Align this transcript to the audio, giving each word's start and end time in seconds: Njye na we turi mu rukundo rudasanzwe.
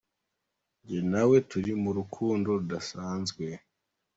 Njye 0.81 0.99
na 1.11 1.21
we 1.29 1.37
turi 1.49 1.71
mu 1.81 1.91
rukundo 1.97 2.47
rudasanzwe. 2.59 3.45